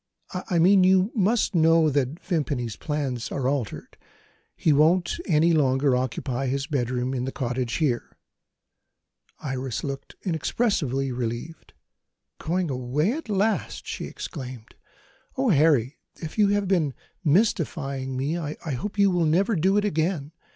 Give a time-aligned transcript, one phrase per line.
[0.33, 3.97] "I mean, you must know that Vimpany's plans are altered.
[4.55, 8.17] He won't any longer occupy his bedroom in the cottage here."
[9.37, 11.73] Iris looked inexpressibly relieved.
[12.39, 14.73] "Going away, at last!" she exclaimed.
[15.37, 19.85] "Oh, Harry, if you have been mystifying me, I hope you will never do it
[19.85, 20.31] again.